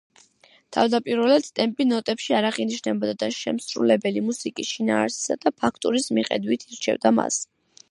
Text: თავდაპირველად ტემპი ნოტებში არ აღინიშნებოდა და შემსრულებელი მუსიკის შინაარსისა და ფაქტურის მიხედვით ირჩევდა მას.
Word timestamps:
თავდაპირველად 0.77 1.49
ტემპი 1.59 1.85
ნოტებში 1.89 2.33
არ 2.37 2.47
აღინიშნებოდა 2.49 3.13
და 3.25 3.29
შემსრულებელი 3.37 4.25
მუსიკის 4.31 4.73
შინაარსისა 4.77 5.41
და 5.47 5.55
ფაქტურის 5.63 6.11
მიხედვით 6.19 6.69
ირჩევდა 6.73 7.17
მას. 7.23 7.43